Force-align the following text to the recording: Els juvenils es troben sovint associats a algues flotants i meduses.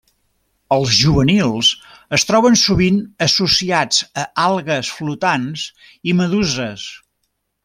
Els 0.75 0.93
juvenils 0.99 1.69
es 2.19 2.25
troben 2.29 2.57
sovint 2.63 2.97
associats 3.27 4.01
a 4.23 4.27
algues 4.47 4.91
flotants 5.01 5.69
i 6.13 6.17
meduses. 6.23 6.89